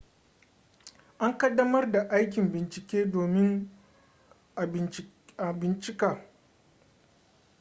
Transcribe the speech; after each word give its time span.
an 1.19 1.37
ƙaddamar 1.37 1.91
da 1.91 2.07
aikin 2.09 2.51
bincike 2.51 3.05
domin 3.11 3.69
a 5.35 5.51
bincika 5.53 6.25